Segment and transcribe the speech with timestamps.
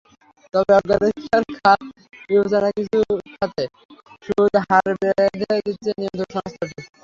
[0.53, 1.79] তবে অগ্রাধিকার খাত
[2.29, 2.97] বিবেচনায় কিছু
[3.31, 3.63] খাতে
[4.25, 6.75] সুদ হার বেঁধে দিচ্ছে নিয়ন্ত্রক সংস্থাটি।